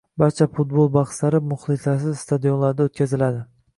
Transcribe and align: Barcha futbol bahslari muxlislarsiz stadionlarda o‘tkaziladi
Barcha 0.21 0.45
futbol 0.59 0.87
bahslari 0.95 1.41
muxlislarsiz 1.51 2.25
stadionlarda 2.25 2.89
o‘tkaziladi 2.91 3.45